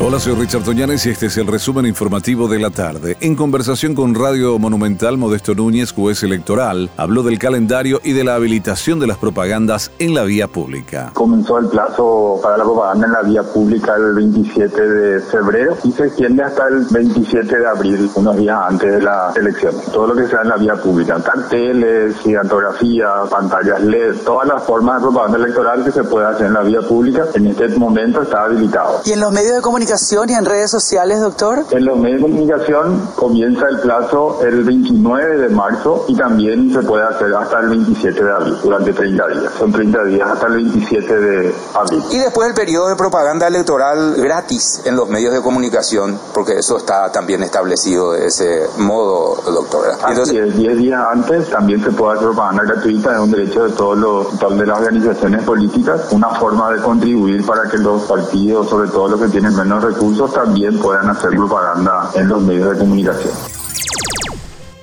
Hola, 0.00 0.20
soy 0.20 0.36
Richard 0.36 0.62
Toñanes 0.62 1.04
y 1.06 1.10
este 1.10 1.26
es 1.26 1.36
el 1.38 1.48
resumen 1.48 1.84
informativo 1.84 2.46
de 2.46 2.60
la 2.60 2.70
tarde. 2.70 3.16
En 3.20 3.34
conversación 3.34 3.96
con 3.96 4.14
Radio 4.14 4.56
Monumental, 4.56 5.18
Modesto 5.18 5.56
Núñez, 5.56 5.90
juez 5.90 6.22
electoral, 6.22 6.88
habló 6.96 7.24
del 7.24 7.36
calendario 7.36 8.00
y 8.04 8.12
de 8.12 8.22
la 8.22 8.36
habilitación 8.36 9.00
de 9.00 9.08
las 9.08 9.18
propagandas 9.18 9.90
en 9.98 10.14
la 10.14 10.22
vía 10.22 10.46
pública. 10.46 11.10
Comenzó 11.14 11.58
el 11.58 11.66
plazo 11.66 12.38
para 12.40 12.58
la 12.58 12.62
propaganda 12.62 13.08
en 13.08 13.12
la 13.12 13.22
vía 13.22 13.42
pública 13.42 13.96
el 13.96 14.14
27 14.14 14.88
de 14.88 15.20
febrero 15.20 15.76
y 15.82 15.90
se 15.90 16.04
extiende 16.04 16.44
hasta 16.44 16.68
el 16.68 16.86
27 16.88 17.58
de 17.58 17.66
abril, 17.66 18.08
unos 18.14 18.36
días 18.36 18.56
antes 18.70 18.92
de 18.92 19.02
las 19.02 19.36
elecciones. 19.36 19.84
Todo 19.86 20.06
lo 20.06 20.14
que 20.14 20.28
sea 20.28 20.42
en 20.42 20.48
la 20.50 20.58
vía 20.58 20.76
pública, 20.76 21.20
carteles, 21.20 22.14
gigantografía, 22.18 23.08
pantallas 23.28 23.82
LED, 23.82 24.14
todas 24.24 24.46
las 24.46 24.62
formas 24.62 25.00
de 25.00 25.08
propaganda 25.08 25.38
electoral 25.38 25.82
que 25.82 25.90
se 25.90 26.04
puede 26.04 26.28
hacer 26.28 26.46
en 26.46 26.54
la 26.54 26.62
vía 26.62 26.82
pública, 26.82 27.24
en 27.34 27.48
este 27.48 27.66
momento 27.70 28.22
está 28.22 28.44
habilitado. 28.44 29.00
¿Y 29.04 29.10
en 29.10 29.18
los 29.18 29.32
medios 29.32 29.56
de 29.56 29.60
comunicación? 29.60 29.87
Y 30.28 30.32
en 30.34 30.44
redes 30.44 30.70
sociales, 30.70 31.20
doctor? 31.20 31.64
En 31.70 31.84
los 31.84 31.96
medios 31.98 32.20
de 32.20 32.28
comunicación 32.28 33.10
comienza 33.14 33.68
el 33.68 33.80
plazo 33.80 34.38
el 34.42 34.64
29 34.64 35.38
de 35.38 35.48
marzo 35.48 36.04
y 36.08 36.16
también 36.16 36.72
se 36.72 36.80
puede 36.82 37.04
hacer 37.04 37.34
hasta 37.34 37.60
el 37.60 37.68
27 37.70 38.22
de 38.22 38.30
abril, 38.30 38.58
durante 38.62 38.92
30 38.92 39.26
días. 39.28 39.52
Son 39.58 39.72
30 39.72 40.04
días 40.04 40.28
hasta 40.30 40.46
el 40.48 40.54
27 40.54 41.20
de 41.20 41.54
abril. 41.74 42.02
Y 42.10 42.18
después 42.18 42.48
el 42.48 42.54
periodo 42.54 42.88
de 42.88 42.96
propaganda 42.96 43.46
electoral 43.46 44.14
gratis 44.16 44.82
en 44.84 44.96
los 44.96 45.08
medios 45.08 45.32
de 45.32 45.40
comunicación, 45.40 46.18
porque 46.34 46.58
eso 46.58 46.76
está 46.76 47.10
también 47.10 47.42
establecido 47.42 48.12
de 48.12 48.26
ese 48.26 48.66
modo, 48.78 49.36
doctora. 49.50 49.96
Entonces, 50.08 50.54
10 50.56 50.76
días 50.76 51.02
antes 51.10 51.48
también 51.48 51.82
se 51.82 51.90
puede 51.92 52.16
hacer 52.16 52.28
propaganda 52.28 52.64
gratuita, 52.64 53.14
es 53.14 53.20
un 53.20 53.30
derecho 53.30 53.64
de 53.64 53.72
todos 53.72 53.96
los 53.96 54.58
de 54.58 54.66
las 54.66 54.78
organizaciones 54.78 55.44
políticas, 55.44 56.08
una 56.10 56.28
forma 56.30 56.72
de 56.72 56.82
contribuir 56.82 57.44
para 57.46 57.68
que 57.70 57.78
los 57.78 58.02
partidos, 58.02 58.68
sobre 58.68 58.90
todo 58.90 59.08
los 59.08 59.20
que 59.20 59.28
tienen 59.28 59.54
menos 59.56 59.77
recursos 59.82 60.32
también 60.32 60.78
puedan 60.78 61.08
hacer 61.10 61.30
propaganda 61.30 62.10
en 62.14 62.28
los 62.28 62.42
medios 62.42 62.72
de 62.72 62.78
comunicación. 62.78 63.57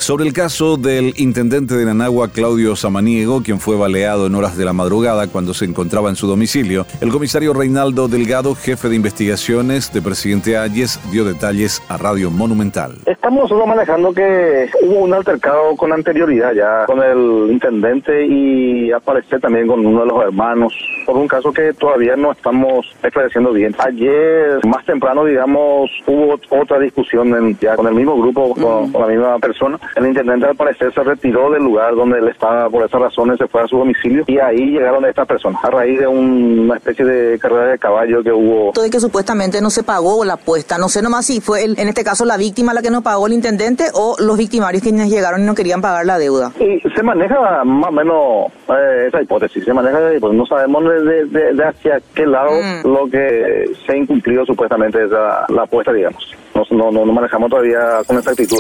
Sobre 0.06 0.23
el 0.23 0.34
caso 0.34 0.78
del 0.78 1.16
intendente 1.17 1.73
de 1.73 1.84
Nanagua, 1.84 2.28
Claudio 2.28 2.75
Samaniego, 2.75 3.42
quien 3.42 3.59
fue 3.59 3.75
baleado 3.75 4.28
en 4.28 4.36
horas 4.36 4.56
de 4.56 4.64
la 4.64 4.72
madrugada 4.72 5.25
cuando 5.25 5.56
se 5.56 5.66
encontraba 5.66 6.09
en 6.09 6.16
su 6.16 6.28
domicilio, 6.28 6.86
el 7.02 7.09
comisario 7.09 7.53
Reinaldo 7.53 8.08
Delgado, 8.08 8.53
jefe 8.53 8.88
de 8.88 8.97
investigaciones 8.97 9.92
de 9.92 10.03
Presidente 10.03 10.59
Ayes, 10.59 11.00
dio 11.12 11.25
detalles 11.25 11.81
a 11.89 11.97
Radio 11.97 12.30
Monumental. 12.30 13.00
Estamos 13.08 13.50
solo 13.50 13.66
manejando 13.66 14.14
que 14.14 14.70
hubo 14.84 15.00
un 15.00 15.14
altercado 15.16 15.75
con 15.75 15.92
anterioridad 15.92 16.53
ya 16.53 16.86
con 16.86 17.02
el 17.02 17.52
intendente 17.52 18.28
y 18.28 18.92
aparecer 18.92 19.42
también 19.42 19.66
con 19.66 19.84
uno 19.84 20.02
de 20.02 20.06
los 20.06 20.23
hermanos 20.23 20.72
por 21.08 21.17
un 21.17 21.28
caso 21.28 21.52
que 21.52 21.73
todavía 21.73 22.16
no 22.16 22.31
estamos 22.31 22.86
esclareciendo 23.02 23.52
bien. 23.53 23.75
Ayer, 23.80 24.59
más 24.67 24.86
temprano, 24.86 25.25
digamos, 25.25 25.90
hubo 26.06 26.40
otra 26.50 26.80
discusión 26.80 27.58
ya 27.59 27.75
con 27.75 27.88
el 27.88 27.95
mismo 27.95 28.16
grupo, 28.17 28.53
con 28.53 29.02
la 29.02 29.08
misma 29.08 29.40
persona 29.40 29.80
el 29.95 30.05
intendente 30.07 30.45
al 30.45 30.55
parecer 30.55 30.93
se 30.93 31.03
retiró 31.03 31.49
del 31.51 31.63
lugar 31.63 31.95
donde 31.95 32.19
él 32.19 32.27
estaba, 32.27 32.69
por 32.69 32.85
esas 32.85 33.01
razones 33.01 33.38
se 33.38 33.47
fue 33.47 33.61
a 33.61 33.67
su 33.67 33.77
domicilio 33.77 34.23
y 34.27 34.38
ahí 34.39 34.71
llegaron 34.71 35.05
estas 35.05 35.27
personas 35.27 35.63
a 35.63 35.69
raíz 35.69 35.99
de 35.99 36.07
una 36.07 36.75
especie 36.75 37.05
de 37.05 37.39
carrera 37.39 37.67
de 37.67 37.79
caballo 37.79 38.23
que 38.23 38.31
hubo. 38.31 38.71
Todo 38.73 38.83
de 38.83 38.91
que 38.91 38.99
supuestamente 38.99 39.61
no 39.61 39.69
se 39.69 39.83
pagó 39.83 40.25
la 40.25 40.33
apuesta, 40.33 40.77
no 40.77 40.89
sé 40.89 41.01
nomás 41.01 41.25
si 41.25 41.41
fue 41.41 41.63
en 41.63 41.88
este 41.88 42.03
caso 42.03 42.25
la 42.25 42.38
víctima 42.38 42.73
la 42.73 42.81
que 42.81 42.89
no 42.89 43.01
pagó 43.01 43.27
el 43.27 43.33
intendente 43.33 43.85
o 43.93 44.16
los 44.19 44.38
victimarios 44.38 44.83
quienes 44.83 45.09
llegaron 45.09 45.41
y 45.41 45.45
no 45.45 45.55
querían 45.55 45.81
pagar 45.81 46.05
la 46.05 46.17
deuda. 46.17 46.51
Y 46.59 46.79
se 46.89 47.03
maneja 47.03 47.63
más 47.63 47.89
o 47.89 47.93
menos 47.93 48.51
eh, 48.69 49.05
esa 49.07 49.21
hipótesis, 49.21 49.63
se 49.63 49.73
maneja 49.73 49.99
pues 50.19 50.33
no 50.33 50.45
sabemos 50.45 50.83
de, 50.83 51.63
hacia 51.63 52.01
qué 52.13 52.25
lado 52.25 52.51
mm. 52.51 52.88
lo 52.88 53.07
que 53.09 53.71
se 53.85 53.93
ha 53.93 53.97
incumplido 53.97 54.45
supuestamente 54.45 55.03
esa, 55.03 55.45
la 55.50 55.63
apuesta, 55.63 55.91
digamos. 55.91 56.35
No, 56.72 56.91
no, 56.91 57.05
no 57.05 57.11
manejamos 57.11 57.50
todavía 57.50 58.01
con 58.07 58.17
exactitud. 58.17 58.57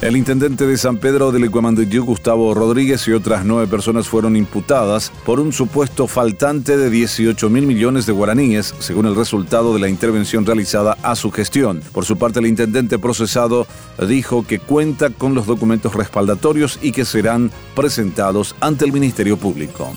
El 0.00 0.16
intendente 0.16 0.65
de 0.66 0.76
San 0.78 0.98
Pedro 0.98 1.32
de 1.32 1.38
Licuamandiyú, 1.38 2.04
Gustavo 2.04 2.52
Rodríguez, 2.52 3.06
y 3.08 3.12
otras 3.12 3.44
nueve 3.44 3.66
personas 3.66 4.08
fueron 4.08 4.36
imputadas 4.36 5.12
por 5.24 5.38
un 5.38 5.52
supuesto 5.52 6.06
faltante 6.06 6.76
de 6.76 6.90
18 6.90 7.48
mil 7.50 7.66
millones 7.66 8.06
de 8.06 8.12
guaraníes, 8.12 8.74
según 8.78 9.06
el 9.06 9.14
resultado 9.14 9.72
de 9.74 9.80
la 9.80 9.88
intervención 9.88 10.44
realizada 10.44 10.96
a 11.02 11.14
su 11.14 11.30
gestión. 11.30 11.82
Por 11.92 12.04
su 12.04 12.16
parte, 12.18 12.40
el 12.40 12.46
intendente 12.46 12.98
procesado 12.98 13.66
dijo 14.08 14.46
que 14.46 14.58
cuenta 14.58 15.10
con 15.10 15.34
los 15.34 15.46
documentos 15.46 15.94
respaldatorios 15.94 16.78
y 16.82 16.92
que 16.92 17.04
serán 17.04 17.50
presentados 17.74 18.56
ante 18.60 18.84
el 18.84 18.92
Ministerio 18.92 19.36
Público. 19.36 19.92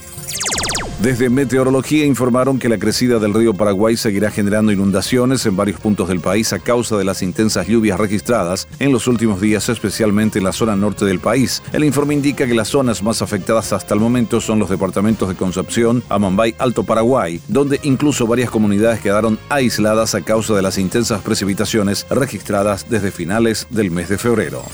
Desde 1.01 1.29
Meteorología 1.29 2.05
informaron 2.05 2.59
que 2.59 2.67
la 2.67 2.77
crecida 2.77 3.19
del 3.19 3.33
río 3.33 3.53
Paraguay 3.53 3.95
seguirá 3.95 4.31
generando 4.31 4.73
inundaciones 4.73 5.45
en 5.45 5.55
varios 5.55 5.79
puntos 5.79 6.09
del 6.09 6.19
país 6.19 6.51
a 6.51 6.59
causa 6.59 6.97
de 6.97 7.05
las 7.05 7.21
intensas 7.21 7.67
lluvias 7.67 7.97
registradas 7.97 8.67
en 8.79 8.91
los 8.91 9.07
últimos 9.07 9.39
días, 9.39 9.69
especialmente 9.69 10.39
en 10.39 10.43
la 10.43 10.51
zona 10.51 10.75
norte 10.75 11.05
del 11.05 11.21
país. 11.21 11.63
El 11.71 11.85
informe 11.85 12.15
indica 12.15 12.45
que 12.45 12.53
las 12.53 12.67
zonas 12.67 13.01
más 13.01 13.21
afectadas 13.21 13.71
hasta 13.71 13.93
el 13.93 14.01
momento 14.01 14.41
son 14.41 14.59
los 14.59 14.69
departamentos 14.69 15.29
de 15.29 15.35
Concepción, 15.35 16.03
Amambay, 16.09 16.55
Alto 16.59 16.83
Paraguay, 16.83 17.39
donde 17.47 17.79
incluso 17.83 18.27
varias 18.27 18.49
comunidades 18.49 18.99
quedaron 18.99 19.39
aisladas 19.47 20.15
a 20.15 20.21
causa 20.21 20.53
de 20.53 20.63
las 20.63 20.77
intensas 20.77 21.21
precipitaciones 21.21 22.07
registradas 22.09 22.89
desde 22.89 23.11
finales 23.11 23.67
del 23.69 23.89
mes 23.89 24.09
de 24.09 24.17
febrero. 24.17 24.65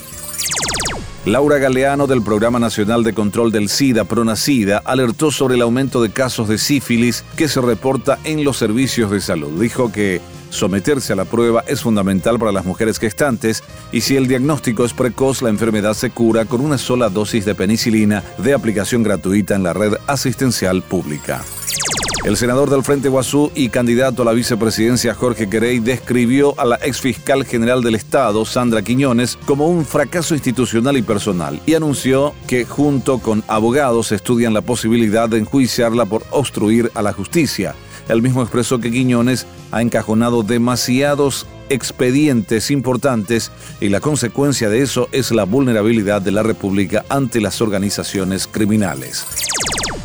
Laura 1.26 1.58
Galeano 1.58 2.06
del 2.06 2.22
Programa 2.22 2.60
Nacional 2.60 3.04
de 3.04 3.14
Control 3.14 3.52
del 3.52 3.68
SIDA, 3.68 4.04
PRONACIDA, 4.04 4.84
alertó 4.86 5.32
sobre 5.32 5.56
el 5.56 5.64
aumento 5.64 6.04
de 6.04 6.12
casos 6.12 6.48
de 6.48 6.60
sífilis 6.60 7.26
que 7.36 7.48
se 7.48 7.62
reporta 7.62 8.20
en 8.26 8.44
los 8.44 8.58
servicios 8.58 9.10
de 9.10 9.20
salud. 9.20 9.60
Dijo 9.60 9.92
que 9.92 10.22
someterse 10.52 11.14
a 11.14 11.16
la 11.16 11.26
prueba 11.26 11.64
es 11.66 11.82
fundamental 11.82 12.38
para 12.38 12.52
las 12.52 12.64
mujeres 12.64 13.00
gestantes 13.00 13.64
y 13.92 14.02
si 14.02 14.16
el 14.16 14.28
diagnóstico 14.28 14.86
es 14.86 14.94
precoz, 14.94 15.42
la 15.42 15.50
enfermedad 15.50 15.96
se 15.96 16.12
cura 16.12 16.46
con 16.46 16.62
una 16.62 16.78
sola 16.78 17.10
dosis 17.10 17.44
de 17.44 17.56
penicilina 17.56 18.24
de 18.38 18.54
aplicación 18.54 19.02
gratuita 19.02 19.56
en 19.56 19.64
la 19.64 19.74
red 19.74 19.96
asistencial 20.06 20.84
pública. 20.84 21.42
El 22.26 22.38
senador 22.38 22.72
del 22.72 22.82
Frente 22.82 23.08
Guazú 23.08 23.52
y 23.54 23.70
candidato 23.70 24.24
a 24.24 24.26
la 24.26 24.32
vicepresidencia 24.32 25.14
Jorge 25.14 25.48
Querey 25.48 25.78
describió 25.78 26.60
a 26.60 26.66
la 26.66 26.78
exfiscal 26.78 27.46
general 27.46 27.84
del 27.84 27.94
Estado, 27.94 28.46
Sandra 28.46 28.82
Quiñones, 28.82 29.38
como 29.46 29.68
un 29.68 29.86
fracaso 29.86 30.34
institucional 30.34 30.98
y 30.98 31.04
personal 31.04 31.62
y 31.68 31.76
anunció 31.76 32.34
que 32.48 32.66
junto 32.66 33.20
con 33.20 33.44
abogados 33.48 34.12
estudian 34.12 34.56
la 34.56 34.62
posibilidad 34.62 35.30
de 35.30 35.38
enjuiciarla 35.38 36.08
por 36.08 36.24
obstruir 36.32 36.90
a 36.96 37.04
la 37.04 37.14
justicia. 37.14 37.76
El 38.10 38.24
mismo 38.24 38.42
expresó 38.42 38.80
que 38.80 38.90
Quiñones 38.90 39.46
ha 39.72 39.84
encajonado 39.84 40.42
demasiados 40.42 41.46
expedientes 41.70 42.72
importantes 42.72 43.52
y 43.80 43.90
la 43.90 44.00
consecuencia 44.00 44.68
de 44.70 44.82
eso 44.82 45.10
es 45.12 45.30
la 45.30 45.44
vulnerabilidad 45.44 46.24
de 46.24 46.32
la 46.32 46.42
República 46.42 47.06
ante 47.08 47.40
las 47.40 47.62
organizaciones 47.62 48.48
criminales. 48.48 49.28